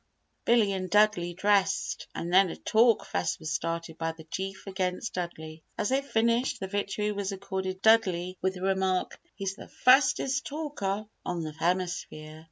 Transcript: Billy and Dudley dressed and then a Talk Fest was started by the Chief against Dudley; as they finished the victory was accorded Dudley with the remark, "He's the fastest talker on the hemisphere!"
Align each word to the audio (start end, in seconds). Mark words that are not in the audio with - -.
Billy 0.45 0.73
and 0.73 0.89
Dudley 0.89 1.35
dressed 1.35 2.07
and 2.15 2.33
then 2.33 2.49
a 2.49 2.55
Talk 2.55 3.05
Fest 3.05 3.37
was 3.37 3.51
started 3.51 3.99
by 3.99 4.13
the 4.13 4.23
Chief 4.23 4.65
against 4.65 5.13
Dudley; 5.13 5.63
as 5.77 5.89
they 5.89 6.01
finished 6.01 6.59
the 6.59 6.65
victory 6.65 7.11
was 7.11 7.31
accorded 7.31 7.83
Dudley 7.83 8.35
with 8.41 8.55
the 8.55 8.63
remark, 8.63 9.19
"He's 9.35 9.53
the 9.53 9.67
fastest 9.67 10.47
talker 10.47 11.05
on 11.23 11.43
the 11.43 11.51
hemisphere!" 11.51 12.39